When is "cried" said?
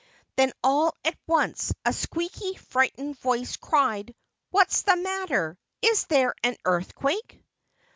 3.55-4.15